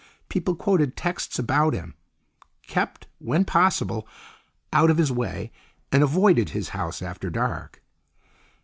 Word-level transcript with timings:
People 0.29 0.55
quoted 0.55 0.95
texts 0.97 1.37
about 1.37 1.75
him; 1.75 1.93
kept 2.65 3.05
when 3.19 3.45
possible 3.45 4.07
out 4.73 4.89
of 4.89 4.97
his 4.97 5.11
way, 5.11 5.51
and 5.91 6.01
avoided 6.01 6.49
his 6.49 6.69
house 6.69 7.03
after 7.03 7.29
dark. 7.29 7.83